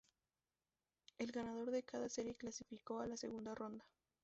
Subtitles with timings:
[1.19, 3.85] El ganador de cada serie clasificó a la segunda ronda.